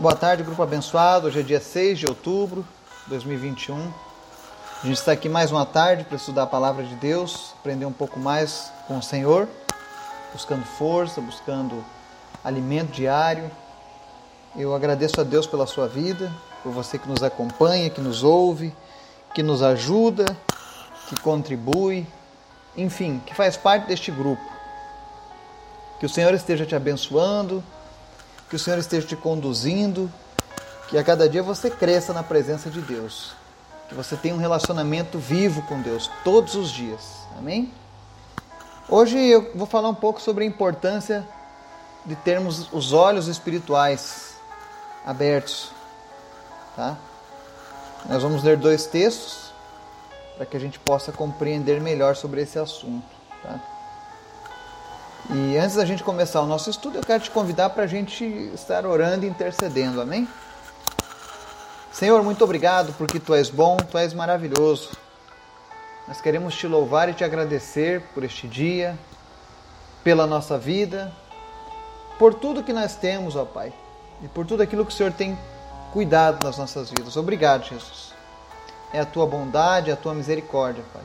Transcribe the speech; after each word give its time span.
Boa 0.00 0.14
tarde, 0.14 0.44
grupo 0.44 0.62
abençoado. 0.62 1.26
Hoje 1.26 1.40
é 1.40 1.42
dia 1.42 1.60
6 1.60 1.98
de 1.98 2.06
outubro 2.06 2.64
de 3.02 3.10
2021. 3.10 3.92
A 4.84 4.86
gente 4.86 4.96
está 4.96 5.10
aqui 5.10 5.28
mais 5.28 5.50
uma 5.50 5.66
tarde 5.66 6.04
para 6.04 6.14
estudar 6.14 6.44
a 6.44 6.46
palavra 6.46 6.84
de 6.84 6.94
Deus, 6.94 7.52
aprender 7.58 7.84
um 7.84 7.92
pouco 7.92 8.20
mais 8.20 8.70
com 8.86 8.96
o 8.96 9.02
Senhor, 9.02 9.48
buscando 10.32 10.64
força, 10.64 11.20
buscando 11.20 11.84
alimento 12.44 12.92
diário. 12.92 13.50
Eu 14.54 14.72
agradeço 14.72 15.20
a 15.20 15.24
Deus 15.24 15.48
pela 15.48 15.66
sua 15.66 15.88
vida, 15.88 16.32
por 16.62 16.70
você 16.70 16.96
que 16.96 17.08
nos 17.08 17.24
acompanha, 17.24 17.90
que 17.90 18.00
nos 18.00 18.22
ouve, 18.22 18.72
que 19.34 19.42
nos 19.42 19.64
ajuda, 19.64 20.26
que 21.08 21.20
contribui, 21.22 22.06
enfim, 22.76 23.20
que 23.26 23.34
faz 23.34 23.56
parte 23.56 23.88
deste 23.88 24.12
grupo. 24.12 24.48
Que 25.98 26.06
o 26.06 26.08
Senhor 26.08 26.32
esteja 26.34 26.64
te 26.64 26.76
abençoando, 26.76 27.64
que 28.48 28.56
o 28.56 28.58
Senhor 28.58 28.78
esteja 28.78 29.06
te 29.06 29.16
conduzindo, 29.16 30.10
que 30.88 30.96
a 30.96 31.04
cada 31.04 31.28
dia 31.28 31.42
você 31.42 31.70
cresça 31.70 32.12
na 32.12 32.22
presença 32.22 32.70
de 32.70 32.80
Deus, 32.80 33.32
que 33.88 33.94
você 33.94 34.16
tenha 34.16 34.34
um 34.34 34.38
relacionamento 34.38 35.18
vivo 35.18 35.62
com 35.62 35.80
Deus 35.80 36.10
todos 36.24 36.54
os 36.54 36.70
dias. 36.70 37.00
Amém? 37.36 37.72
Hoje 38.88 39.18
eu 39.18 39.52
vou 39.54 39.66
falar 39.66 39.88
um 39.90 39.94
pouco 39.94 40.20
sobre 40.20 40.44
a 40.44 40.46
importância 40.46 41.26
de 42.06 42.16
termos 42.16 42.72
os 42.72 42.92
olhos 42.94 43.28
espirituais 43.28 44.36
abertos, 45.04 45.70
tá? 46.74 46.96
Nós 48.08 48.22
vamos 48.22 48.42
ler 48.42 48.56
dois 48.56 48.86
textos 48.86 49.52
para 50.36 50.46
que 50.46 50.56
a 50.56 50.60
gente 50.60 50.78
possa 50.78 51.12
compreender 51.12 51.80
melhor 51.80 52.16
sobre 52.16 52.40
esse 52.40 52.58
assunto, 52.58 53.04
tá? 53.42 53.60
E 55.30 55.58
antes 55.58 55.76
da 55.76 55.84
gente 55.84 56.02
começar 56.02 56.40
o 56.40 56.46
nosso 56.46 56.70
estudo, 56.70 56.96
eu 56.96 57.02
quero 57.02 57.22
te 57.22 57.30
convidar 57.30 57.70
para 57.70 57.84
a 57.84 57.86
gente 57.86 58.24
estar 58.54 58.86
orando 58.86 59.26
e 59.26 59.28
intercedendo, 59.28 60.00
amém? 60.00 60.26
Senhor, 61.92 62.22
muito 62.22 62.42
obrigado 62.44 62.94
porque 62.96 63.18
tu 63.18 63.34
és 63.34 63.50
bom, 63.50 63.76
tu 63.76 63.98
és 63.98 64.14
maravilhoso. 64.14 64.90
Nós 66.06 66.20
queremos 66.20 66.54
te 66.54 66.66
louvar 66.66 67.08
e 67.08 67.12
te 67.12 67.24
agradecer 67.24 68.00
por 68.14 68.24
este 68.24 68.48
dia, 68.48 68.98
pela 70.02 70.26
nossa 70.26 70.56
vida, 70.56 71.12
por 72.18 72.32
tudo 72.32 72.62
que 72.62 72.72
nós 72.72 72.96
temos, 72.96 73.36
ó 73.36 73.44
Pai, 73.44 73.72
e 74.22 74.28
por 74.28 74.46
tudo 74.46 74.62
aquilo 74.62 74.86
que 74.86 74.92
o 74.92 74.96
Senhor 74.96 75.12
tem 75.12 75.38
cuidado 75.92 76.42
nas 76.42 76.56
nossas 76.56 76.88
vidas. 76.88 77.16
Obrigado, 77.16 77.64
Jesus. 77.64 78.14
É 78.92 79.00
a 79.00 79.04
tua 79.04 79.26
bondade, 79.26 79.90
é 79.90 79.92
a 79.92 79.96
tua 79.96 80.14
misericórdia, 80.14 80.82
Pai. 80.94 81.02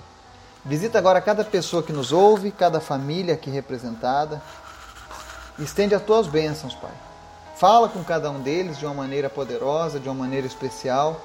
Visita 0.66 0.98
agora 0.98 1.20
cada 1.20 1.44
pessoa 1.44 1.84
que 1.84 1.92
nos 1.92 2.14
ouve, 2.14 2.50
cada 2.50 2.80
família 2.80 3.34
aqui 3.34 3.50
representada. 3.50 4.42
Estende 5.60 5.94
as 5.94 6.02
tuas 6.02 6.26
bênçãos, 6.26 6.74
Pai. 6.74 6.92
Fala 7.58 7.90
com 7.90 8.02
cada 8.02 8.32
um 8.32 8.40
deles 8.40 8.78
de 8.78 8.86
uma 8.86 8.94
maneira 8.94 9.30
poderosa, 9.30 10.00
de 10.00 10.08
uma 10.08 10.16
maneira 10.16 10.48
especial. 10.48 11.20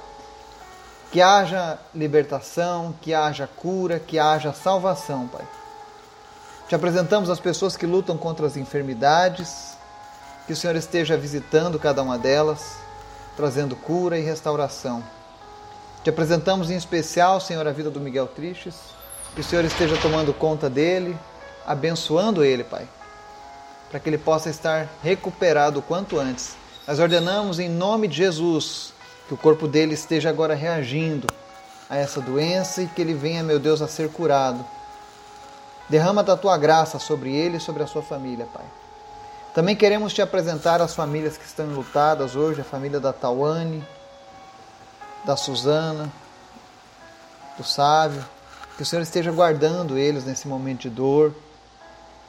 Que 1.12 1.22
haja 1.22 1.78
libertação, 1.94 2.92
que 3.00 3.14
haja 3.14 3.47
cura, 3.47 4.00
que 4.00 4.19
haja 4.19 4.53
salvação, 4.53 5.28
Pai. 5.28 5.47
Te 6.69 6.75
apresentamos 6.75 7.31
as 7.31 7.39
pessoas 7.39 7.77
que 7.77 7.86
lutam 7.86 8.19
contra 8.19 8.44
as 8.44 8.56
enfermidades. 8.56 9.77
Que 10.48 10.53
o 10.53 10.56
Senhor 10.56 10.75
esteja 10.75 11.16
visitando 11.16 11.78
cada 11.78 12.03
uma 12.03 12.19
delas, 12.19 12.77
trazendo 13.36 13.77
cura 13.77 14.19
e 14.19 14.22
restauração. 14.22 15.05
Te 16.03 16.11
apresentamos 16.11 16.70
em 16.72 16.77
especial, 16.77 17.41
Senhor, 17.41 17.66
a 17.69 17.72
vida 17.72 17.89
do 17.89 18.00
Miguel 18.00 18.27
Tristes 18.27 18.97
que 19.34 19.41
o 19.41 19.45
Senhor 19.45 19.65
esteja 19.65 19.97
tomando 19.97 20.33
conta 20.33 20.69
dele, 20.69 21.17
abençoando 21.67 22.45
ele, 22.45 22.65
Pai, 22.65 22.89
para 23.91 24.01
que 24.01 24.09
ele 24.09 24.19
possa 24.19 24.51
estar 24.51 24.89
recuperado 25.03 25.81
o 25.81 25.83
quanto 25.83 26.19
antes. 26.19 26.57
Nós 26.87 26.98
ordenamos 26.98 27.59
em 27.59 27.69
nome 27.69 28.09
de 28.09 28.17
Jesus 28.17 28.93
que 29.27 29.34
o 29.34 29.37
corpo 29.37 29.69
dele 29.69 29.95
esteja 29.95 30.31
agora 30.31 30.55
reagindo 30.55 31.27
a 31.89 31.97
essa 31.97 32.21
doença 32.21 32.83
e 32.83 32.87
que 32.87 33.01
ele 33.01 33.15
venha, 33.15 33.43
meu 33.43 33.59
Deus, 33.59 33.83
a 33.83 33.89
ser 33.89 34.11
curado. 34.11 34.65
Derrama 35.88 36.22
da 36.22 36.37
tua 36.37 36.56
graça 36.56 36.99
sobre 36.99 37.34
ele 37.34 37.59
e 37.59 37.61
sobre 37.61 37.83
a 37.83 37.87
sua 37.87 38.03
família, 38.03 38.47
Pai. 38.53 38.65
Também 39.55 39.75
queremos 39.75 40.12
te 40.12 40.22
apresentar 40.22 40.81
as 40.81 40.94
famílias 40.94 41.37
que 41.37 41.44
estão 41.44 41.67
lutadas 41.67 42.37
hoje, 42.37 42.61
a 42.61 42.65
família 42.65 43.00
da 43.00 43.12
Tawane, 43.12 43.87
da 45.25 45.37
Suzana, 45.37 46.12
do 47.56 47.65
Sávio, 47.65 48.25
que 48.78 48.83
o 48.84 48.87
Senhor 48.87 49.03
esteja 49.03 49.33
guardando 49.33 49.99
eles 49.99 50.25
nesse 50.25 50.47
momento 50.47 50.83
de 50.83 50.91
dor, 50.91 51.34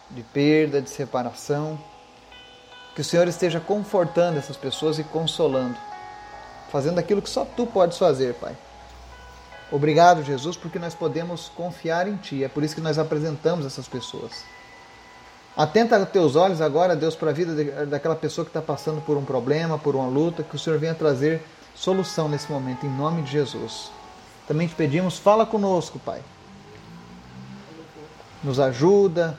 de 0.10 0.24
perda, 0.24 0.82
de 0.82 0.90
separação. 0.90 1.78
Que 2.96 3.02
o 3.02 3.04
Senhor 3.04 3.28
esteja 3.28 3.60
confortando 3.60 4.40
essas 4.40 4.58
pessoas 4.58 4.98
e 4.98 5.04
consolando, 5.04 5.78
fazendo 6.72 6.98
aquilo 6.98 7.22
que 7.22 7.30
só 7.30 7.46
tu 7.46 7.68
podes 7.68 8.00
fazer, 8.00 8.34
Pai. 8.34 8.58
Obrigado, 9.72 10.24
Jesus, 10.24 10.58
porque 10.58 10.80
nós 10.80 10.96
podemos 10.96 11.50
confiar 11.50 12.08
em 12.08 12.16
Ti. 12.16 12.44
É 12.44 12.48
por 12.48 12.64
isso 12.64 12.74
que 12.74 12.82
nós 12.82 12.98
apresentamos 12.98 13.64
essas 13.64 13.88
pessoas. 13.88 14.44
Atenta 15.56 16.04
teus 16.04 16.36
olhos 16.36 16.62
agora, 16.62 16.96
Deus, 16.96 17.16
para 17.16 17.30
a 17.30 17.34
vida 17.34 17.86
daquela 17.86 18.16
pessoa 18.16 18.44
que 18.44 18.50
está 18.50 18.62
passando 18.62 19.02
por 19.02 19.18
um 19.18 19.24
problema, 19.24 19.78
por 19.78 19.96
uma 19.96 20.08
luta, 20.08 20.42
que 20.42 20.56
o 20.56 20.60
Senhor 20.60 20.80
venha 20.80 20.96
trazer 20.96 21.46
solução 21.76 22.28
nesse 22.28 22.52
momento, 22.52 22.88
em 22.88 22.90
nome 22.90 23.22
de 23.22 23.34
Jesus. 23.34 23.92
Também 24.48 24.68
te 24.68 24.74
pedimos, 24.74 25.20
fala 25.20 25.46
conosco, 25.46 26.00
Pai 26.00 26.24
nos 28.44 28.60
ajuda, 28.60 29.38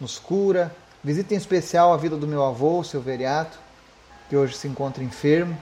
nos 0.00 0.18
cura. 0.18 0.74
Visita 1.02 1.34
em 1.34 1.36
especial 1.36 1.92
a 1.92 1.96
vida 1.96 2.16
do 2.16 2.26
meu 2.26 2.44
avô, 2.44 2.82
seu 2.84 3.00
Veriato, 3.00 3.58
que 4.28 4.36
hoje 4.36 4.56
se 4.56 4.68
encontra 4.68 5.02
enfermo. 5.02 5.56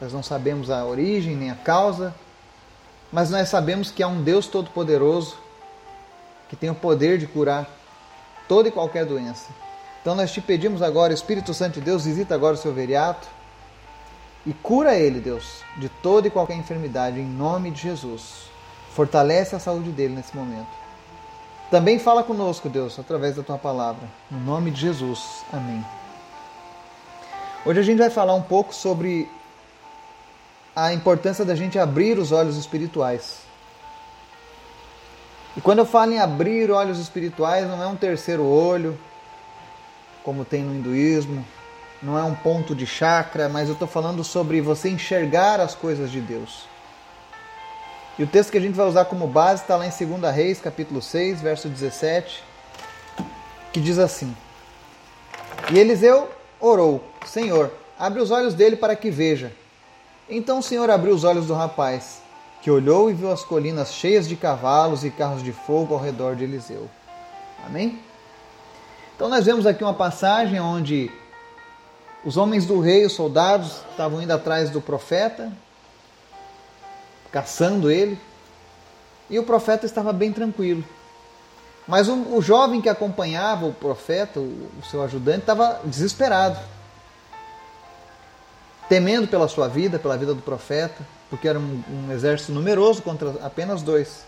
Nós 0.00 0.12
não 0.12 0.22
sabemos 0.22 0.70
a 0.70 0.84
origem 0.84 1.34
nem 1.34 1.50
a 1.50 1.56
causa, 1.56 2.14
mas 3.12 3.30
nós 3.30 3.48
sabemos 3.48 3.90
que 3.90 4.02
há 4.02 4.08
um 4.08 4.22
Deus 4.22 4.46
Todo-Poderoso 4.46 5.36
que 6.48 6.56
tem 6.56 6.70
o 6.70 6.74
poder 6.74 7.18
de 7.18 7.26
curar 7.26 7.68
toda 8.48 8.68
e 8.68 8.72
qualquer 8.72 9.04
doença. 9.04 9.48
Então 10.00 10.14
nós 10.14 10.32
te 10.32 10.40
pedimos 10.40 10.80
agora, 10.80 11.12
Espírito 11.12 11.52
Santo 11.52 11.74
de 11.74 11.82
Deus, 11.82 12.04
visita 12.04 12.34
agora 12.34 12.54
o 12.54 12.58
seu 12.58 12.72
Veriato 12.72 13.28
e 14.46 14.52
cura 14.52 14.94
ele, 14.94 15.20
Deus, 15.20 15.62
de 15.76 15.88
toda 15.88 16.28
e 16.28 16.30
qualquer 16.30 16.54
enfermidade, 16.54 17.20
em 17.20 17.26
nome 17.26 17.70
de 17.70 17.82
Jesus. 17.82 18.48
Fortalece 18.94 19.54
a 19.54 19.58
saúde 19.58 19.90
dele 19.90 20.14
nesse 20.14 20.34
momento. 20.34 20.87
Também 21.70 21.98
fala 21.98 22.22
conosco, 22.22 22.68
Deus, 22.68 22.98
através 22.98 23.36
da 23.36 23.42
tua 23.42 23.58
palavra. 23.58 24.08
No 24.30 24.40
nome 24.40 24.70
de 24.70 24.80
Jesus. 24.80 25.44
Amém. 25.52 25.84
Hoje 27.66 27.80
a 27.80 27.82
gente 27.82 27.98
vai 27.98 28.08
falar 28.08 28.34
um 28.34 28.42
pouco 28.42 28.74
sobre 28.74 29.28
a 30.74 30.94
importância 30.94 31.44
da 31.44 31.54
gente 31.54 31.78
abrir 31.78 32.18
os 32.18 32.32
olhos 32.32 32.56
espirituais. 32.56 33.40
E 35.56 35.60
quando 35.60 35.80
eu 35.80 35.86
falo 35.86 36.12
em 36.12 36.18
abrir 36.18 36.70
olhos 36.70 36.98
espirituais, 36.98 37.68
não 37.68 37.82
é 37.82 37.86
um 37.86 37.96
terceiro 37.96 38.44
olho, 38.44 38.98
como 40.24 40.44
tem 40.44 40.62
no 40.62 40.74
hinduísmo, 40.74 41.44
não 42.02 42.16
é 42.16 42.22
um 42.22 42.34
ponto 42.34 42.74
de 42.74 42.86
chakra, 42.86 43.48
mas 43.48 43.68
eu 43.68 43.74
estou 43.74 43.88
falando 43.88 44.24
sobre 44.24 44.60
você 44.62 44.88
enxergar 44.88 45.60
as 45.60 45.74
coisas 45.74 46.10
de 46.10 46.20
Deus. 46.20 46.64
E 48.18 48.24
o 48.24 48.26
texto 48.26 48.50
que 48.50 48.58
a 48.58 48.60
gente 48.60 48.74
vai 48.74 48.86
usar 48.86 49.04
como 49.04 49.28
base 49.28 49.62
está 49.62 49.76
lá 49.76 49.86
em 49.86 49.90
2 49.90 50.34
Reis, 50.34 50.60
capítulo 50.60 51.00
6, 51.00 51.40
verso 51.40 51.68
17, 51.68 52.42
que 53.72 53.80
diz 53.80 53.96
assim: 53.96 54.36
E 55.70 55.78
Eliseu 55.78 56.28
orou: 56.58 57.04
Senhor, 57.24 57.70
abre 57.96 58.20
os 58.20 58.32
olhos 58.32 58.54
dele 58.54 58.74
para 58.74 58.96
que 58.96 59.08
veja. 59.08 59.52
Então 60.28 60.58
o 60.58 60.62
Senhor 60.62 60.90
abriu 60.90 61.14
os 61.14 61.22
olhos 61.22 61.46
do 61.46 61.54
rapaz, 61.54 62.20
que 62.60 62.70
olhou 62.70 63.08
e 63.08 63.14
viu 63.14 63.30
as 63.30 63.44
colinas 63.44 63.92
cheias 63.92 64.28
de 64.28 64.34
cavalos 64.34 65.04
e 65.04 65.10
carros 65.10 65.42
de 65.42 65.52
fogo 65.52 65.94
ao 65.94 66.00
redor 66.00 66.34
de 66.34 66.42
Eliseu. 66.42 66.90
Amém? 67.64 68.00
Então 69.14 69.28
nós 69.28 69.46
vemos 69.46 69.64
aqui 69.64 69.84
uma 69.84 69.94
passagem 69.94 70.58
onde 70.58 71.08
os 72.24 72.36
homens 72.36 72.66
do 72.66 72.80
rei, 72.80 73.06
os 73.06 73.12
soldados, 73.12 73.80
estavam 73.92 74.20
indo 74.20 74.32
atrás 74.32 74.70
do 74.70 74.80
profeta, 74.80 75.52
caçando 77.32 77.90
ele. 77.90 78.18
E 79.30 79.38
o 79.38 79.44
profeta 79.44 79.86
estava 79.86 80.12
bem 80.12 80.32
tranquilo. 80.32 80.84
Mas 81.86 82.08
o, 82.08 82.14
o 82.36 82.42
jovem 82.42 82.80
que 82.80 82.88
acompanhava 82.88 83.66
o 83.66 83.72
profeta, 83.72 84.38
o, 84.38 84.68
o 84.78 84.84
seu 84.90 85.02
ajudante, 85.02 85.40
estava 85.40 85.80
desesperado. 85.84 86.58
Temendo 88.88 89.28
pela 89.28 89.48
sua 89.48 89.68
vida, 89.68 89.98
pela 89.98 90.16
vida 90.16 90.34
do 90.34 90.42
profeta, 90.42 91.06
porque 91.30 91.48
era 91.48 91.58
um, 91.58 91.82
um 91.90 92.12
exército 92.12 92.52
numeroso 92.52 93.02
contra 93.02 93.30
apenas 93.42 93.82
dois. 93.82 94.24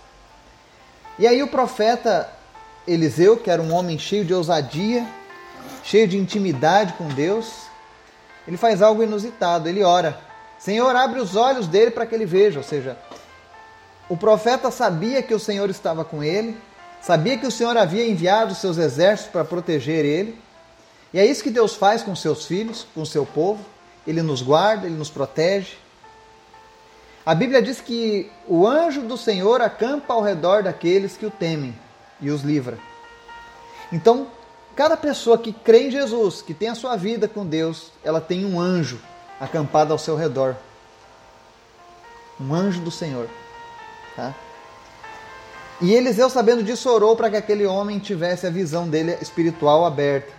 E 1.18 1.26
aí 1.26 1.42
o 1.42 1.48
profeta 1.48 2.30
Eliseu, 2.86 3.36
que 3.36 3.50
era 3.50 3.60
um 3.60 3.74
homem 3.74 3.98
cheio 3.98 4.24
de 4.24 4.32
ousadia, 4.32 5.06
cheio 5.84 6.08
de 6.08 6.16
intimidade 6.16 6.94
com 6.94 7.08
Deus, 7.08 7.70
ele 8.46 8.56
faz 8.56 8.80
algo 8.80 9.02
inusitado, 9.02 9.68
ele 9.68 9.82
ora. 9.82 10.18
Senhor, 10.60 10.94
abre 10.94 11.18
os 11.18 11.36
olhos 11.36 11.66
dele 11.66 11.90
para 11.90 12.04
que 12.04 12.14
ele 12.14 12.26
veja. 12.26 12.58
Ou 12.58 12.62
seja, 12.62 12.96
o 14.10 14.16
profeta 14.16 14.70
sabia 14.70 15.22
que 15.22 15.32
o 15.32 15.40
Senhor 15.40 15.70
estava 15.70 16.04
com 16.04 16.22
ele, 16.22 16.54
sabia 17.00 17.38
que 17.38 17.46
o 17.46 17.50
Senhor 17.50 17.76
havia 17.78 18.06
enviado 18.06 18.54
seus 18.54 18.76
exércitos 18.76 19.32
para 19.32 19.44
proteger 19.44 20.04
ele. 20.04 20.38
E 21.14 21.18
é 21.18 21.24
isso 21.24 21.42
que 21.42 21.50
Deus 21.50 21.74
faz 21.74 22.02
com 22.02 22.14
seus 22.14 22.44
filhos, 22.44 22.86
com 22.94 23.04
seu 23.04 23.24
povo. 23.24 23.64
ele 24.06 24.22
nos 24.22 24.42
guarda, 24.42 24.86
ele 24.86 24.96
nos 24.96 25.10
protege. 25.10 25.76
A 27.24 27.34
Bíblia 27.34 27.62
diz 27.62 27.80
que 27.80 28.30
o 28.46 28.66
anjo 28.66 29.02
do 29.02 29.16
Senhor 29.16 29.60
acampa 29.60 30.12
ao 30.12 30.22
redor 30.22 30.62
daqueles 30.62 31.16
que 31.16 31.26
o 31.26 31.30
temem 31.30 31.74
e 32.20 32.30
os 32.30 32.42
livra. 32.42 32.78
Então, 33.92 34.26
cada 34.76 34.96
pessoa 34.96 35.38
que 35.38 35.52
crê 35.52 35.88
em 35.88 35.90
Jesus, 35.90 36.42
que 36.42 36.52
tem 36.52 36.68
a 36.68 36.74
sua 36.74 36.96
vida 36.96 37.28
com 37.28 37.46
Deus, 37.46 37.92
ela 38.04 38.20
tem 38.20 38.44
um 38.44 38.60
anjo 38.60 39.00
acampado 39.40 39.92
ao 39.92 39.98
seu 39.98 40.14
redor. 40.14 40.54
Um 42.38 42.54
anjo 42.54 42.80
do 42.80 42.90
Senhor. 42.90 43.28
Tá? 44.14 44.34
E 45.80 45.94
Eliseu, 45.94 46.28
sabendo 46.28 46.62
disso, 46.62 46.90
orou 46.90 47.16
para 47.16 47.30
que 47.30 47.36
aquele 47.36 47.64
homem 47.64 47.98
tivesse 47.98 48.46
a 48.46 48.50
visão 48.50 48.86
dele 48.86 49.16
espiritual 49.20 49.86
aberta. 49.86 50.30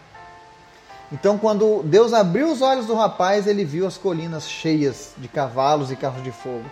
Então, 1.12 1.38
quando 1.38 1.82
Deus 1.84 2.14
abriu 2.14 2.52
os 2.52 2.62
olhos 2.62 2.86
do 2.86 2.94
rapaz, 2.94 3.48
ele 3.48 3.66
viu 3.66 3.88
as 3.88 3.98
colinas 3.98 4.48
cheias 4.48 5.14
de 5.18 5.28
cavalos 5.28 5.92
e 5.92 5.96
carros 5.96 6.24
de 6.24 6.32
fogo. 6.32 6.66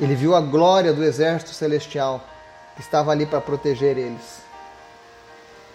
Ele 0.00 0.14
viu 0.14 0.34
a 0.34 0.40
glória 0.40 0.92
do 0.92 1.04
exército 1.04 1.50
celestial 1.50 2.24
que 2.76 2.80
estava 2.80 3.10
ali 3.10 3.26
para 3.26 3.40
proteger 3.40 3.98
eles. 3.98 4.43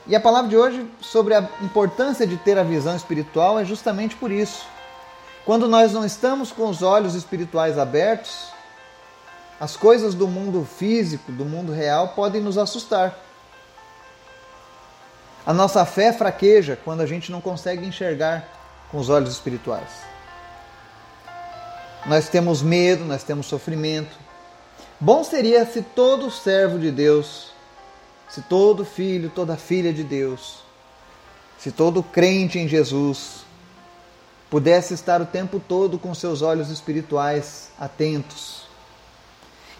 E 0.09 0.15
a 0.15 0.19
palavra 0.19 0.49
de 0.49 0.57
hoje 0.57 0.89
sobre 0.99 1.35
a 1.35 1.47
importância 1.61 2.25
de 2.25 2.35
ter 2.35 2.57
a 2.57 2.63
visão 2.63 2.95
espiritual 2.95 3.59
é 3.59 3.63
justamente 3.63 4.15
por 4.15 4.31
isso. 4.31 4.65
Quando 5.45 5.67
nós 5.67 5.93
não 5.93 6.03
estamos 6.03 6.51
com 6.51 6.67
os 6.67 6.81
olhos 6.81 7.13
espirituais 7.13 7.77
abertos, 7.77 8.47
as 9.59 9.77
coisas 9.77 10.15
do 10.15 10.27
mundo 10.27 10.65
físico, 10.65 11.31
do 11.31 11.45
mundo 11.45 11.71
real, 11.71 12.07
podem 12.15 12.41
nos 12.41 12.57
assustar. 12.57 13.19
A 15.45 15.53
nossa 15.53 15.85
fé 15.85 16.11
fraqueja 16.11 16.75
quando 16.83 17.01
a 17.01 17.05
gente 17.05 17.31
não 17.31 17.39
consegue 17.39 17.85
enxergar 17.85 18.49
com 18.89 18.97
os 18.97 19.09
olhos 19.09 19.31
espirituais. 19.31 19.91
Nós 22.07 22.27
temos 22.29 22.63
medo, 22.63 23.05
nós 23.05 23.21
temos 23.21 23.45
sofrimento. 23.45 24.17
Bom 24.99 25.23
seria 25.23 25.67
se 25.67 25.83
todo 25.83 26.31
servo 26.31 26.79
de 26.79 26.89
Deus, 26.89 27.48
se 28.29 28.41
todo 28.41 28.85
filho, 28.85 29.31
toda 29.33 29.57
filha 29.57 29.91
de 29.91 30.03
Deus, 30.03 30.59
se 31.57 31.71
todo 31.71 32.03
crente 32.03 32.59
em 32.59 32.67
Jesus 32.67 33.45
pudesse 34.49 34.93
estar 34.93 35.21
o 35.21 35.25
tempo 35.25 35.59
todo 35.59 35.99
com 35.99 36.13
seus 36.13 36.41
olhos 36.41 36.69
espirituais 36.69 37.69
atentos. 37.79 38.63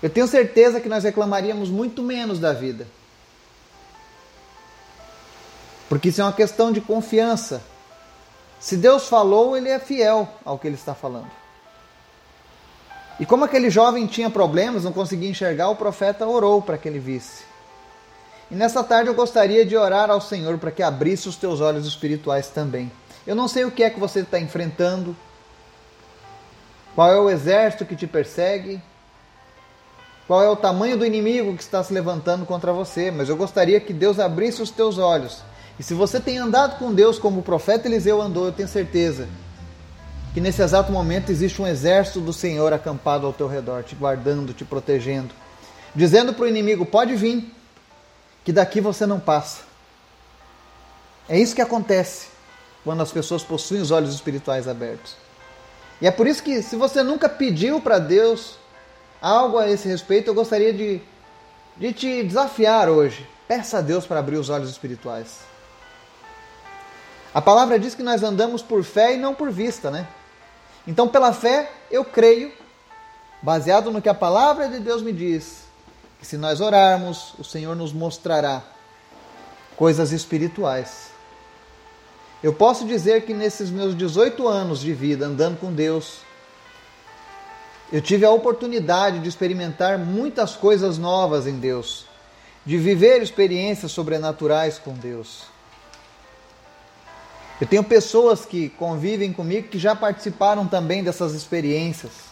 Eu 0.02 0.10
tenho 0.10 0.28
certeza 0.28 0.80
que 0.80 0.90
nós 0.90 1.04
reclamaríamos 1.04 1.70
muito 1.70 2.02
menos 2.02 2.40
da 2.40 2.54
vida. 2.54 2.88
Porque 5.88 6.10
isso 6.10 6.22
é 6.22 6.24
uma 6.24 6.34
questão 6.34 6.72
de 6.72 6.80
confiança. 6.80 7.64
Se 8.60 8.78
Deus 8.78 9.08
falou, 9.08 9.58
ele 9.58 9.70
é 9.70 9.80
fiel 9.80 10.28
ao 10.46 10.60
que 10.60 10.68
ele 10.68 10.76
está 10.76 10.94
falando. 10.94 11.32
E 13.20 13.26
como 13.26 13.44
aquele 13.44 13.70
jovem 13.70 14.06
tinha 14.06 14.30
problemas, 14.30 14.84
não 14.84 14.94
conseguia 14.94 15.30
enxergar, 15.30 15.70
o 15.70 15.76
profeta 15.76 16.26
orou 16.26 16.62
para 16.62 16.78
que 16.78 16.88
ele 16.88 17.00
visse. 17.00 17.49
E 18.52 18.56
nessa 18.56 18.84
tarde 18.84 19.10
eu 19.10 19.14
gostaria 19.14 19.66
de 19.66 19.78
orar 19.78 20.10
ao 20.10 20.20
Senhor 20.20 20.58
para 20.58 20.72
que 20.72 20.82
abrisse 20.82 21.30
os 21.30 21.36
teus 21.36 21.62
olhos 21.62 21.86
espirituais 21.86 22.48
também. 22.50 22.92
Eu 23.26 23.36
não 23.36 23.48
sei 23.48 23.66
o 23.66 23.72
que 23.72 23.84
é 23.84 23.90
que 23.90 24.00
você 24.00 24.22
está 24.22 24.40
enfrentando, 24.40 25.16
qual 26.96 27.12
é 27.12 27.20
o 27.20 27.30
exército 27.30 27.86
que 27.86 27.96
te 27.96 28.08
persegue, 28.08 28.82
qual 30.28 30.44
é 30.44 30.50
o 30.50 30.56
tamanho 30.56 30.98
do 30.98 31.06
inimigo 31.06 31.56
que 31.56 31.62
está 31.62 31.84
se 31.84 31.94
levantando 31.94 32.46
contra 32.46 32.74
você, 32.74 33.12
mas 33.12 33.30
eu 33.30 33.38
gostaria 33.38 33.80
que 33.80 33.94
Deus 33.94 34.20
abrisse 34.20 34.62
os 34.62 34.72
teus 34.72 34.98
olhos. 34.98 35.44
E 35.80 35.84
se 35.84 35.94
você 35.94 36.20
tem 36.20 36.38
andado 36.38 36.78
com 36.78 36.94
Deus 36.94 37.18
como 37.18 37.40
o 37.40 37.44
profeta 37.44 37.88
Eliseu 37.88 38.22
andou, 38.22 38.46
eu 38.46 38.52
tenho 38.52 38.68
certeza 38.68 39.28
que 40.34 40.42
nesse 40.42 40.62
exato 40.62 40.92
momento 40.92 41.32
existe 41.32 41.62
um 41.62 41.68
exército 41.68 42.20
do 42.20 42.34
Senhor 42.34 42.74
acampado 42.74 43.26
ao 43.26 43.34
teu 43.34 43.48
redor, 43.48 43.84
te 43.84 43.96
guardando, 43.96 44.54
te 44.54 44.64
protegendo, 44.64 45.34
dizendo 45.96 46.34
para 46.34 46.46
o 46.46 46.48
inimigo: 46.48 46.86
pode 46.86 47.16
vir, 47.16 47.52
que 48.44 48.52
daqui 48.52 48.82
você 48.82 49.06
não 49.06 49.20
passa. 49.20 49.62
É 51.28 51.38
isso 51.38 51.54
que 51.54 51.62
acontece 51.62 52.28
quando 52.84 53.02
as 53.02 53.12
pessoas 53.12 53.44
possuem 53.44 53.82
os 53.82 53.92
olhos 53.92 54.14
espirituais 54.14 54.68
abertos. 54.68 55.16
E 56.02 56.08
é 56.08 56.12
por 56.12 56.28
isso 56.28 56.42
que, 56.42 56.62
se 56.62 56.76
você 56.76 57.04
nunca 57.04 57.28
pediu 57.28 57.82
para 57.82 58.00
Deus 58.00 58.58
algo 59.22 59.58
a 59.58 59.70
esse 59.70 59.88
respeito, 59.88 60.30
eu 60.30 60.34
gostaria 60.34 60.74
de, 60.74 61.02
de 61.78 61.94
te 61.94 62.24
desafiar 62.24 62.90
hoje. 62.90 63.28
Peça 63.48 63.80
a 63.80 63.82
Deus 63.82 64.06
para 64.06 64.20
abrir 64.20 64.38
os 64.38 64.50
olhos 64.50 64.70
espirituais. 64.70 65.40
A 67.34 67.42
palavra 67.42 67.78
diz 67.78 67.94
que 67.94 68.02
nós 68.02 68.24
andamos 68.24 68.62
por 68.62 68.84
fé 68.84 69.14
e 69.14 69.18
não 69.18 69.36
por 69.36 69.52
vista, 69.52 69.92
né? 69.92 70.08
Então, 70.88 71.08
pela 71.08 71.34
fé, 71.34 71.72
eu 71.92 72.04
creio, 72.04 72.52
baseado 73.42 73.92
no 73.92 74.02
que 74.02 74.10
a 74.10 74.14
palavra 74.14 74.68
de 74.68 74.80
Deus 74.80 75.02
me 75.02 75.14
diz, 75.14 75.64
que 76.20 76.26
se 76.26 76.38
nós 76.38 76.60
orarmos, 76.60 77.34
o 77.40 77.44
Senhor 77.44 77.76
nos 77.76 77.94
mostrará 77.94 78.62
coisas 79.76 80.12
espirituais. 80.12 81.10
Eu 82.44 82.54
posso 82.54 82.86
dizer 82.86 83.26
que 83.26 83.34
nesses 83.34 83.70
meus 83.70 83.96
18 83.96 84.48
anos 84.48 84.80
de 84.82 84.94
vida 84.94 85.26
andando 85.26 85.58
com 85.58 85.74
Deus, 85.74 86.20
eu 87.92 88.02
tive 88.02 88.26
a 88.26 88.32
oportunidade 88.32 89.20
de 89.20 89.28
experimentar 89.28 89.98
muitas 89.98 90.56
coisas 90.56 90.98
novas 90.98 91.48
em 91.48 91.58
Deus, 91.58 92.06
de 92.66 92.78
viver 92.78 93.22
experiências 93.22 93.92
sobrenaturais 93.92 94.78
com 94.78 94.94
Deus. 94.94 95.44
Eu 97.60 97.68
tenho 97.68 97.84
pessoas 97.84 98.46
que 98.46 98.70
convivem 98.70 99.34
comigo 99.34 99.68
que 99.68 99.80
já 99.80 99.96
participaram 99.96 100.68
também 100.68 101.04
dessas 101.04 101.34
experiências. 101.34 102.29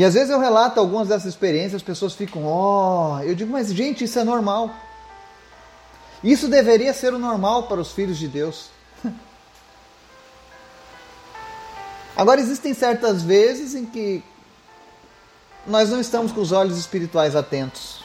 E 0.00 0.04
às 0.04 0.14
vezes 0.14 0.30
eu 0.30 0.40
relato 0.40 0.80
algumas 0.80 1.08
dessas 1.08 1.26
experiências, 1.26 1.74
as 1.74 1.82
pessoas 1.82 2.14
ficam, 2.14 2.46
ó, 2.46 3.18
oh. 3.18 3.22
eu 3.22 3.34
digo, 3.34 3.52
mas 3.52 3.70
gente, 3.70 4.04
isso 4.04 4.18
é 4.18 4.24
normal. 4.24 4.74
Isso 6.24 6.48
deveria 6.48 6.94
ser 6.94 7.12
o 7.12 7.18
normal 7.18 7.64
para 7.64 7.82
os 7.82 7.92
filhos 7.92 8.16
de 8.16 8.26
Deus. 8.26 8.70
Agora 12.16 12.40
existem 12.40 12.72
certas 12.72 13.20
vezes 13.20 13.74
em 13.74 13.84
que 13.84 14.24
nós 15.66 15.90
não 15.90 16.00
estamos 16.00 16.32
com 16.32 16.40
os 16.40 16.50
olhos 16.50 16.78
espirituais 16.78 17.36
atentos. 17.36 18.02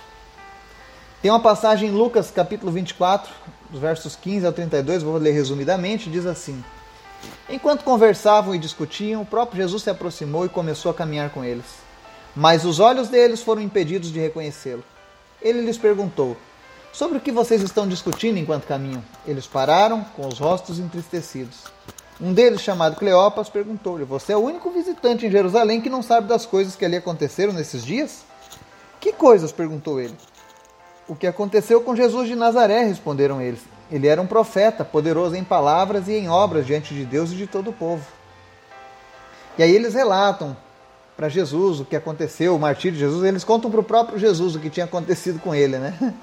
Tem 1.21 1.31
uma 1.31 1.39
passagem 1.39 1.87
em 1.87 1.93
Lucas 1.93 2.29
capítulo 2.29 2.73
24, 2.73 3.31
dos 3.69 3.79
versos 3.79 4.17
15 4.17 4.45
ao 4.45 4.51
32, 4.51 5.01
vou 5.01 5.15
ler 5.15 5.31
resumidamente, 5.31 6.09
diz 6.09 6.25
assim: 6.25 6.61
Enquanto 7.49 7.85
conversavam 7.85 8.53
e 8.53 8.59
discutiam, 8.59 9.21
o 9.21 9.25
próprio 9.25 9.61
Jesus 9.61 9.83
se 9.83 9.89
aproximou 9.89 10.45
e 10.45 10.49
começou 10.49 10.91
a 10.91 10.93
caminhar 10.93 11.29
com 11.29 11.41
eles. 11.41 11.84
Mas 12.35 12.65
os 12.65 12.79
olhos 12.79 13.07
deles 13.07 13.41
foram 13.41 13.61
impedidos 13.61 14.11
de 14.11 14.19
reconhecê-lo. 14.19 14.83
Ele 15.41 15.61
lhes 15.61 15.77
perguntou: 15.77 16.35
Sobre 16.91 17.17
o 17.17 17.21
que 17.21 17.31
vocês 17.31 17.61
estão 17.61 17.87
discutindo 17.87 18.37
enquanto 18.37 18.67
caminham? 18.67 19.03
Eles 19.25 19.47
pararam, 19.47 20.03
com 20.15 20.27
os 20.27 20.39
rostos 20.39 20.79
entristecidos. 20.79 21.63
Um 22.19 22.33
deles, 22.33 22.61
chamado 22.61 22.97
Cleopas, 22.97 23.47
perguntou-lhe: 23.47 24.03
Você 24.03 24.33
é 24.33 24.37
o 24.37 24.41
único 24.41 24.69
visitante 24.69 25.25
em 25.25 25.31
Jerusalém 25.31 25.79
que 25.79 25.89
não 25.89 26.03
sabe 26.03 26.27
das 26.27 26.45
coisas 26.45 26.75
que 26.75 26.83
ali 26.83 26.97
aconteceram 26.97 27.53
nesses 27.53 27.85
dias? 27.85 28.25
Que 28.99 29.13
coisas? 29.13 29.51
perguntou 29.51 29.99
ele. 29.99 30.15
O 31.07 31.15
que 31.15 31.27
aconteceu 31.27 31.81
com 31.81 31.95
Jesus 31.95 32.27
de 32.27 32.35
Nazaré, 32.35 32.83
responderam 32.83 33.39
eles. 33.39 33.61
Ele 33.91 34.07
era 34.07 34.21
um 34.21 34.25
profeta, 34.25 34.83
poderoso 34.83 35.35
em 35.35 35.43
palavras 35.43 36.07
e 36.07 36.13
em 36.13 36.27
obras 36.27 36.65
diante 36.65 36.93
de 36.93 37.05
Deus 37.05 37.31
e 37.31 37.35
de 37.35 37.45
todo 37.45 37.69
o 37.69 37.73
povo. 37.73 38.03
E 39.57 39.63
aí 39.63 39.73
eles 39.73 39.93
relatam 39.93 40.57
para 41.15 41.29
Jesus 41.29 41.79
o 41.79 41.85
que 41.85 41.95
aconteceu, 41.95 42.55
o 42.55 42.59
martírio 42.59 42.97
de 42.97 42.99
Jesus, 42.99 43.23
eles 43.23 43.43
contam 43.43 43.71
para 43.71 43.79
o 43.79 43.83
próprio 43.83 44.19
Jesus 44.19 44.55
o 44.55 44.59
que 44.59 44.69
tinha 44.69 44.85
acontecido 44.85 45.39
com 45.39 45.55
ele, 45.55 45.77
né? 45.77 45.97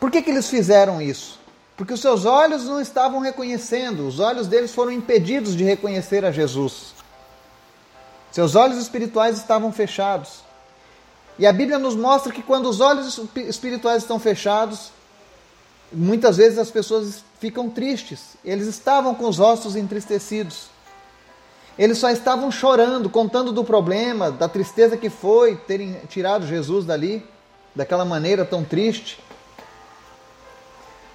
Por 0.00 0.10
que, 0.10 0.22
que 0.22 0.30
eles 0.30 0.48
fizeram 0.48 1.00
isso? 1.00 1.38
Porque 1.76 1.92
os 1.92 2.00
seus 2.00 2.24
olhos 2.24 2.64
não 2.64 2.80
estavam 2.80 3.20
reconhecendo, 3.20 4.06
os 4.06 4.18
olhos 4.18 4.46
deles 4.48 4.74
foram 4.74 4.90
impedidos 4.90 5.54
de 5.54 5.62
reconhecer 5.62 6.24
a 6.24 6.32
Jesus. 6.32 6.94
Seus 8.32 8.54
olhos 8.54 8.78
espirituais 8.78 9.36
estavam 9.36 9.72
fechados. 9.72 10.40
E 11.38 11.46
a 11.46 11.52
Bíblia 11.52 11.78
nos 11.78 11.96
mostra 11.96 12.32
que 12.32 12.42
quando 12.42 12.68
os 12.68 12.80
olhos 12.80 13.20
espirituais 13.36 14.02
estão 14.02 14.18
fechados, 14.18 14.90
muitas 15.92 16.36
vezes 16.36 16.58
as 16.58 16.70
pessoas 16.70 17.24
ficam 17.38 17.68
tristes. 17.68 18.36
Eles 18.44 18.66
estavam 18.66 19.14
com 19.14 19.28
os 19.28 19.38
rostos 19.38 19.76
entristecidos. 19.76 20.69
Eles 21.78 21.98
só 21.98 22.10
estavam 22.10 22.50
chorando, 22.50 23.08
contando 23.08 23.52
do 23.52 23.64
problema, 23.64 24.30
da 24.30 24.48
tristeza 24.48 24.96
que 24.96 25.08
foi 25.08 25.56
terem 25.56 25.94
tirado 26.08 26.46
Jesus 26.46 26.84
dali, 26.84 27.26
daquela 27.74 28.04
maneira 28.04 28.44
tão 28.44 28.62
triste. 28.64 29.22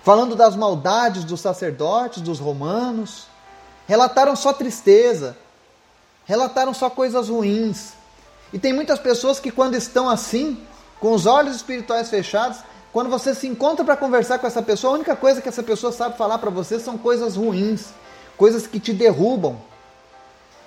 Falando 0.03 0.35
das 0.35 0.55
maldades 0.55 1.23
dos 1.23 1.41
sacerdotes, 1.41 2.21
dos 2.21 2.39
romanos. 2.39 3.27
Relataram 3.87 4.35
só 4.35 4.51
tristeza, 4.51 5.37
relataram 6.25 6.73
só 6.73 6.89
coisas 6.89 7.29
ruins. 7.29 7.93
E 8.51 8.57
tem 8.57 8.73
muitas 8.73 8.97
pessoas 8.97 9.39
que, 9.39 9.51
quando 9.51 9.75
estão 9.75 10.09
assim, 10.09 10.59
com 10.99 11.11
os 11.11 11.25
olhos 11.25 11.55
espirituais 11.55 12.09
fechados, 12.09 12.59
quando 12.91 13.09
você 13.09 13.35
se 13.35 13.47
encontra 13.47 13.83
para 13.83 13.97
conversar 13.97 14.39
com 14.39 14.47
essa 14.47 14.61
pessoa, 14.61 14.93
a 14.93 14.95
única 14.95 15.15
coisa 15.15 15.41
que 15.41 15.49
essa 15.49 15.61
pessoa 15.61 15.91
sabe 15.91 16.17
falar 16.17 16.37
para 16.37 16.49
você 16.49 16.79
são 16.79 16.97
coisas 16.97 17.35
ruins, 17.35 17.89
coisas 18.37 18.65
que 18.65 18.79
te 18.79 18.93
derrubam. 18.93 19.57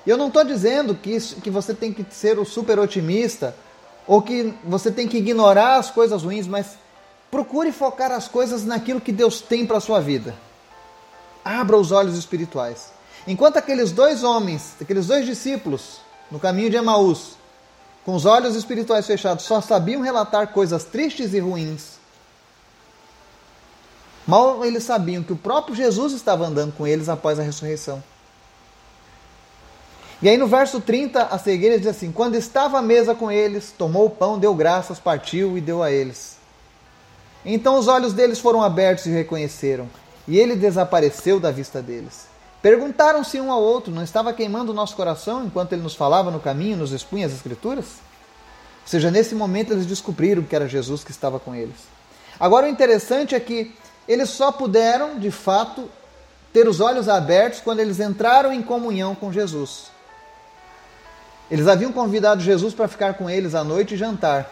E 0.08 0.10
eu 0.10 0.16
não 0.16 0.28
estou 0.28 0.42
dizendo 0.42 0.94
que, 0.94 1.10
isso, 1.10 1.36
que 1.36 1.50
você 1.50 1.74
tem 1.74 1.92
que 1.92 2.02
ser 2.10 2.38
o 2.38 2.44
super 2.46 2.78
otimista 2.78 3.54
ou 4.06 4.22
que 4.22 4.54
você 4.64 4.90
tem 4.90 5.06
que 5.06 5.18
ignorar 5.18 5.76
as 5.76 5.90
coisas 5.90 6.22
ruins, 6.22 6.46
mas 6.46 6.78
procure 7.30 7.70
focar 7.72 8.10
as 8.10 8.26
coisas 8.26 8.64
naquilo 8.64 9.02
que 9.02 9.12
Deus 9.12 9.42
tem 9.42 9.66
para 9.66 9.76
a 9.76 9.82
sua 9.82 10.00
vida. 10.00 10.34
Abra 11.44 11.76
os 11.76 11.92
olhos 11.92 12.16
espirituais. 12.16 12.90
Enquanto 13.26 13.58
aqueles 13.58 13.92
dois 13.92 14.24
homens, 14.24 14.76
aqueles 14.80 15.08
dois 15.08 15.26
discípulos 15.26 16.00
no 16.30 16.40
caminho 16.40 16.70
de 16.70 16.76
Emaús, 16.78 17.32
com 18.02 18.14
os 18.14 18.24
olhos 18.24 18.56
espirituais 18.56 19.06
fechados, 19.06 19.44
só 19.44 19.60
sabiam 19.60 20.00
relatar 20.00 20.54
coisas 20.54 20.84
tristes 20.84 21.34
e 21.34 21.38
ruins, 21.38 21.98
Mal 24.26 24.64
eles 24.64 24.84
sabiam 24.84 25.22
que 25.22 25.34
o 25.34 25.36
próprio 25.36 25.74
Jesus 25.74 26.14
estava 26.14 26.46
andando 26.46 26.72
com 26.72 26.86
eles 26.86 27.10
após 27.10 27.38
a 27.38 27.42
ressurreição. 27.42 28.02
E 30.20 30.28
aí 30.28 30.36
no 30.36 30.48
verso 30.48 30.80
30 30.80 31.22
a 31.22 31.38
seguir 31.38 31.78
diz 31.78 31.86
assim: 31.86 32.10
Quando 32.10 32.34
estava 32.34 32.78
à 32.78 32.82
mesa 32.82 33.14
com 33.14 33.30
eles, 33.30 33.72
tomou 33.76 34.06
o 34.06 34.10
pão, 34.10 34.38
deu 34.38 34.52
graças, 34.52 34.98
partiu 34.98 35.56
e 35.56 35.60
deu 35.60 35.82
a 35.82 35.92
eles. 35.92 36.36
Então 37.44 37.78
os 37.78 37.86
olhos 37.86 38.12
deles 38.12 38.40
foram 38.40 38.62
abertos 38.62 39.06
e 39.06 39.10
reconheceram, 39.10 39.88
e 40.26 40.36
ele 40.36 40.56
desapareceu 40.56 41.38
da 41.38 41.52
vista 41.52 41.80
deles. 41.80 42.26
Perguntaram-se 42.60 43.40
um 43.40 43.52
ao 43.52 43.62
outro: 43.62 43.92
Não 43.92 44.02
estava 44.02 44.32
queimando 44.32 44.72
o 44.72 44.74
nosso 44.74 44.96
coração 44.96 45.44
enquanto 45.44 45.72
ele 45.72 45.82
nos 45.82 45.94
falava 45.94 46.32
no 46.32 46.40
caminho, 46.40 46.78
nos 46.78 46.90
expunha 46.90 47.26
as 47.26 47.32
Escrituras? 47.32 47.86
Ou 48.82 48.90
seja, 48.90 49.10
nesse 49.10 49.36
momento 49.36 49.72
eles 49.72 49.86
descobriram 49.86 50.42
que 50.42 50.56
era 50.56 50.66
Jesus 50.66 51.04
que 51.04 51.12
estava 51.12 51.38
com 51.38 51.54
eles. 51.54 51.76
Agora 52.40 52.66
o 52.66 52.68
interessante 52.68 53.36
é 53.36 53.40
que 53.40 53.72
eles 54.08 54.30
só 54.30 54.50
puderam, 54.50 55.18
de 55.18 55.30
fato, 55.30 55.88
ter 56.52 56.66
os 56.66 56.80
olhos 56.80 57.08
abertos 57.08 57.60
quando 57.60 57.80
eles 57.80 58.00
entraram 58.00 58.52
em 58.52 58.62
comunhão 58.62 59.14
com 59.14 59.32
Jesus. 59.32 59.97
Eles 61.50 61.66
haviam 61.66 61.92
convidado 61.92 62.42
Jesus 62.42 62.74
para 62.74 62.88
ficar 62.88 63.14
com 63.14 63.28
eles 63.28 63.54
à 63.54 63.64
noite 63.64 63.94
e 63.94 63.96
jantar. 63.96 64.50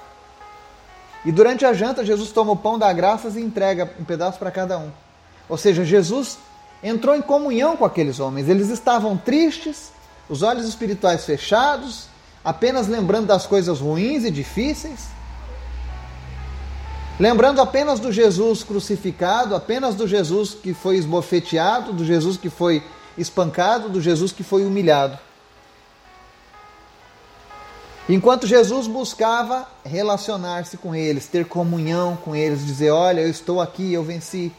E 1.25 1.33
durante 1.33 1.65
a 1.67 1.73
janta, 1.73 2.05
Jesus 2.05 2.31
toma 2.31 2.53
o 2.53 2.57
pão, 2.57 2.79
dá 2.79 2.93
graças 2.93 3.37
e 3.37 3.41
entrega 3.41 3.91
um 3.99 4.05
pedaço 4.05 4.39
para 4.39 4.51
cada 4.51 4.79
um. 4.79 4.91
Ou 5.49 5.59
seja, 5.59 5.85
Jesus 5.85 6.39
entrou 6.83 7.15
em 7.15 7.21
comunhão 7.21 7.77
com 7.77 7.85
aqueles 7.85 8.21
homens. 8.21 8.49
Eles 8.49 8.71
estavam 8.71 9.17
tristes, 9.17 9.93
os 10.29 10.43
olhos 10.43 10.67
espirituais 10.67 11.25
fechados, 11.25 12.07
apenas 12.45 12.87
lembrando 12.87 13.27
das 13.27 13.47
coisas 13.47 13.81
ruins 13.81 14.25
e 14.25 14.31
difíceis. 14.31 15.09
Lembrando 17.19 17.61
apenas 17.61 17.99
do 17.99 18.13
Jesus 18.13 18.63
crucificado, 18.63 19.55
apenas 19.55 19.95
do 19.95 20.07
Jesus 20.07 20.55
que 20.55 20.75
foi 20.75 20.97
esbofeteado, 20.97 21.93
do 21.93 22.05
Jesus 22.05 22.37
que 22.37 22.51
foi 22.51 22.85
espancado, 23.17 23.89
do 23.89 24.01
Jesus 24.01 24.33
que 24.33 24.45
foi 24.45 24.65
humilhado. 24.65 25.19
Enquanto 28.09 28.47
Jesus 28.47 28.87
buscava 28.87 29.67
relacionar-se 29.85 30.77
com 30.77 30.95
eles, 30.95 31.27
ter 31.27 31.45
comunhão 31.45 32.17
com 32.17 32.37
eles, 32.37 32.65
dizer: 32.65 32.91
Olha, 32.91 33.21
eu 33.21 33.29
estou 33.29 33.61
aqui, 33.61 33.93
eu 33.93 34.05
venci. 34.05 34.53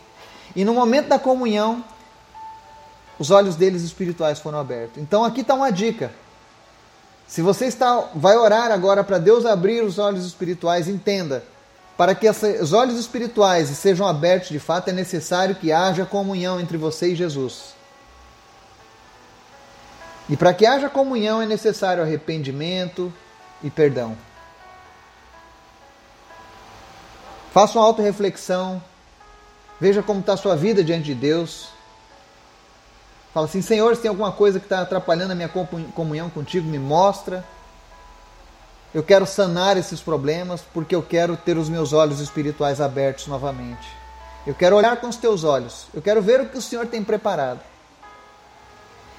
E 0.55 0.65
no 0.65 0.73
momento 0.73 1.07
da 1.07 1.17
comunhão, 1.17 1.83
os 3.17 3.31
olhos 3.31 3.55
deles 3.55 3.83
espirituais 3.83 4.39
foram 4.39 4.59
abertos. 4.59 5.01
Então 5.01 5.23
aqui 5.23 5.41
está 5.41 5.53
uma 5.53 5.71
dica. 5.71 6.11
Se 7.25 7.41
você 7.41 7.65
está, 7.65 8.09
vai 8.15 8.37
orar 8.37 8.71
agora 8.71 9.03
para 9.03 9.17
Deus 9.17 9.45
abrir 9.45 9.83
os 9.83 9.97
olhos 9.97 10.25
espirituais, 10.25 10.87
entenda 10.87 11.43
para 11.97 12.13
que 12.13 12.29
os 12.29 12.73
olhos 12.73 12.97
espirituais 12.97 13.69
sejam 13.69 14.05
abertos 14.05 14.49
de 14.49 14.59
fato, 14.59 14.89
é 14.89 14.93
necessário 14.93 15.55
que 15.55 15.71
haja 15.71 16.05
comunhão 16.05 16.59
entre 16.59 16.77
você 16.77 17.13
e 17.13 17.15
Jesus. 17.15 17.75
E 20.29 20.37
para 20.37 20.53
que 20.53 20.65
haja 20.65 20.89
comunhão 20.89 21.41
é 21.41 21.45
necessário 21.45 22.03
arrependimento 22.03 23.11
e 23.63 23.69
perdão. 23.69 24.17
Faça 27.51 27.79
uma 27.79 27.85
auto-reflexão. 27.85 28.81
Veja 29.79 30.03
como 30.03 30.19
está 30.19 30.33
a 30.33 30.37
sua 30.37 30.55
vida 30.55 30.83
diante 30.83 31.05
de 31.05 31.15
Deus. 31.15 31.69
Fala 33.33 33.45
assim: 33.45 33.61
Senhor, 33.61 33.95
se 33.95 34.01
tem 34.01 34.09
alguma 34.09 34.31
coisa 34.31 34.59
que 34.59 34.65
está 34.65 34.81
atrapalhando 34.81 35.31
a 35.31 35.35
minha 35.35 35.49
comunhão 35.93 36.29
contigo, 36.29 36.67
me 36.67 36.79
mostra. 36.79 37.43
Eu 38.93 39.03
quero 39.03 39.25
sanar 39.25 39.77
esses 39.77 39.99
problemas 40.01 40.61
porque 40.73 40.95
eu 40.95 41.03
quero 41.03 41.35
ter 41.35 41.57
os 41.57 41.69
meus 41.69 41.93
olhos 41.93 42.19
espirituais 42.19 42.79
abertos 42.79 43.27
novamente. 43.27 43.87
Eu 44.45 44.55
quero 44.55 44.75
olhar 44.75 44.95
com 44.97 45.07
os 45.07 45.17
teus 45.17 45.43
olhos. 45.43 45.87
Eu 45.93 46.01
quero 46.01 46.21
ver 46.21 46.41
o 46.41 46.49
que 46.49 46.57
o 46.57 46.61
Senhor 46.61 46.87
tem 46.87 47.03
preparado. 47.03 47.59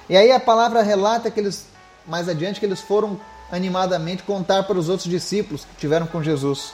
E 0.09 0.17
aí 0.17 0.31
a 0.31 0.39
palavra 0.39 0.81
relata 0.81 1.29
que 1.29 1.39
eles, 1.39 1.67
mais 2.07 2.27
adiante, 2.27 2.59
que 2.59 2.65
eles 2.65 2.81
foram 2.81 3.19
animadamente 3.51 4.23
contar 4.23 4.63
para 4.63 4.77
os 4.77 4.89
outros 4.89 5.09
discípulos 5.09 5.65
que 5.65 5.75
tiveram 5.75 6.07
com 6.07 6.21
Jesus. 6.21 6.73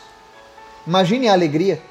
Imagine 0.86 1.28
a 1.28 1.34
alegria. 1.34 1.82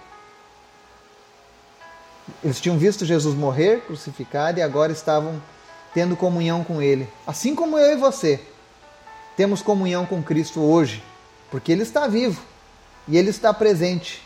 Eles 2.42 2.60
tinham 2.60 2.78
visto 2.78 3.04
Jesus 3.04 3.34
morrer, 3.34 3.82
crucificado, 3.86 4.58
e 4.58 4.62
agora 4.62 4.92
estavam 4.92 5.42
tendo 5.92 6.16
comunhão 6.16 6.64
com 6.64 6.80
Ele. 6.80 7.08
Assim 7.26 7.54
como 7.54 7.78
eu 7.78 7.92
e 7.92 7.96
você 7.96 8.40
temos 9.36 9.62
comunhão 9.62 10.06
com 10.06 10.22
Cristo 10.22 10.60
hoje, 10.60 11.02
porque 11.50 11.72
Ele 11.72 11.82
está 11.82 12.06
vivo 12.06 12.42
e 13.08 13.16
Ele 13.16 13.30
está 13.30 13.52
presente. 13.52 14.22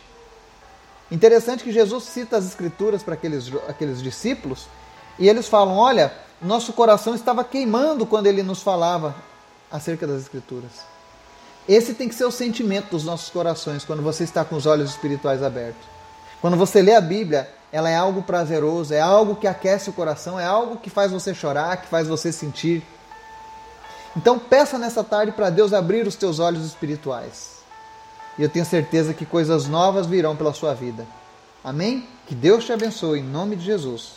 Interessante 1.10 1.64
que 1.64 1.72
Jesus 1.72 2.04
cita 2.04 2.36
as 2.36 2.46
Escrituras 2.46 3.02
para 3.02 3.14
aqueles, 3.14 3.50
aqueles 3.66 4.02
discípulos 4.02 4.66
e 5.18 5.28
eles 5.28 5.48
falam: 5.48 5.76
Olha, 5.76 6.12
nosso 6.40 6.72
coração 6.72 7.14
estava 7.14 7.42
queimando 7.42 8.06
quando 8.06 8.26
Ele 8.26 8.42
nos 8.42 8.62
falava 8.62 9.14
acerca 9.70 10.06
das 10.06 10.22
Escrituras. 10.22 10.70
Esse 11.68 11.92
tem 11.92 12.08
que 12.08 12.14
ser 12.14 12.24
o 12.24 12.30
sentimento 12.30 12.90
dos 12.90 13.04
nossos 13.04 13.28
corações 13.28 13.84
quando 13.84 14.02
você 14.02 14.24
está 14.24 14.44
com 14.44 14.56
os 14.56 14.64
olhos 14.64 14.90
espirituais 14.90 15.42
abertos. 15.42 15.82
Quando 16.40 16.56
você 16.56 16.80
lê 16.80 16.94
a 16.94 17.00
Bíblia, 17.00 17.48
ela 17.70 17.90
é 17.90 17.96
algo 17.96 18.22
prazeroso, 18.22 18.94
é 18.94 19.00
algo 19.00 19.36
que 19.36 19.46
aquece 19.46 19.90
o 19.90 19.92
coração, 19.92 20.40
é 20.40 20.46
algo 20.46 20.78
que 20.78 20.88
faz 20.88 21.12
você 21.12 21.34
chorar, 21.34 21.76
que 21.76 21.88
faz 21.88 22.08
você 22.08 22.32
sentir. 22.32 22.82
Então 24.16 24.38
peça 24.38 24.78
nessa 24.78 25.04
tarde 25.04 25.32
para 25.32 25.50
Deus 25.50 25.72
abrir 25.72 26.06
os 26.06 26.16
teus 26.16 26.38
olhos 26.38 26.64
espirituais. 26.64 27.58
E 28.38 28.42
eu 28.42 28.48
tenho 28.48 28.64
certeza 28.64 29.12
que 29.12 29.26
coisas 29.26 29.66
novas 29.66 30.06
virão 30.06 30.34
pela 30.36 30.54
sua 30.54 30.72
vida. 30.72 31.06
Amém? 31.62 32.08
Que 32.26 32.34
Deus 32.34 32.64
te 32.64 32.72
abençoe 32.72 33.20
em 33.20 33.24
nome 33.24 33.56
de 33.56 33.64
Jesus. 33.64 34.12